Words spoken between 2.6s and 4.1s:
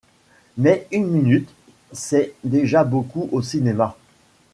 beaucoup au cinéma.